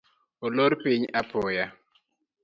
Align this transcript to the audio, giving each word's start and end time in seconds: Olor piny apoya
Olor 0.47 0.71
piny 0.81 1.03
apoya 1.19 1.65